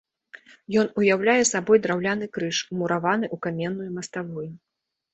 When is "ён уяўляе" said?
0.83-1.35